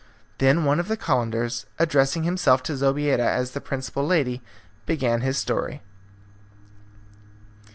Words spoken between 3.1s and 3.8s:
as the